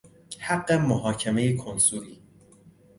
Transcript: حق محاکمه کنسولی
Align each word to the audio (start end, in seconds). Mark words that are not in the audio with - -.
حق 0.39 0.71
محاکمه 0.71 1.57
کنسولی 1.57 2.21